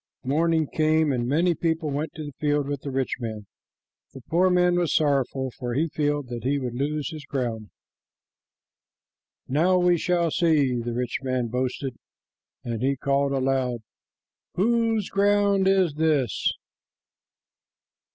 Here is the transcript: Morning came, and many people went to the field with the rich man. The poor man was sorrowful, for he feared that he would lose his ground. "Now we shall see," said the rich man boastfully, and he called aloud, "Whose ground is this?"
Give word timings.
Morning 0.23 0.65
came, 0.65 1.11
and 1.13 1.27
many 1.27 1.53
people 1.53 1.91
went 1.91 2.11
to 2.15 2.23
the 2.25 2.31
field 2.39 2.67
with 2.67 2.81
the 2.81 2.89
rich 2.89 3.17
man. 3.19 3.45
The 4.15 4.21
poor 4.31 4.49
man 4.49 4.73
was 4.79 4.91
sorrowful, 4.95 5.51
for 5.51 5.75
he 5.75 5.89
feared 5.89 6.27
that 6.29 6.43
he 6.43 6.57
would 6.57 6.73
lose 6.73 7.11
his 7.11 7.23
ground. 7.25 7.69
"Now 9.47 9.77
we 9.77 9.99
shall 9.99 10.31
see," 10.31 10.75
said 10.81 10.85
the 10.85 10.93
rich 10.95 11.19
man 11.21 11.49
boastfully, 11.49 11.93
and 12.63 12.81
he 12.81 12.95
called 12.97 13.31
aloud, 13.33 13.81
"Whose 14.55 15.07
ground 15.09 15.67
is 15.67 15.93
this?" 15.93 16.51